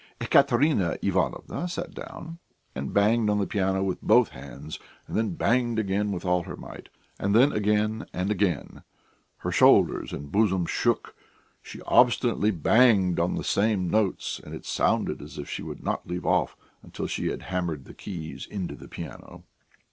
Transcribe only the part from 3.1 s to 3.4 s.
on